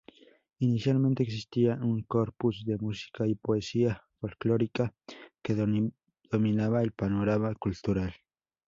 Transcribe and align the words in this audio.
Inicialmente, 0.61 1.21
existía 1.21 1.75
un 1.75 2.01
corpus 2.01 2.63
de 2.65 2.75
música 2.79 3.27
y 3.27 3.35
poesía 3.35 4.01
folclórica 4.19 4.95
que 5.43 5.53
dominaba 6.31 6.81
el 6.81 6.91
panorama 6.91 7.53
cultural. 7.53 8.11